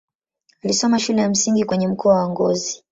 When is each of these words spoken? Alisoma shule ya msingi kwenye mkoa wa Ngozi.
Alisoma 0.63 0.99
shule 0.99 1.21
ya 1.21 1.29
msingi 1.29 1.65
kwenye 1.65 1.87
mkoa 1.87 2.15
wa 2.15 2.29
Ngozi. 2.29 2.79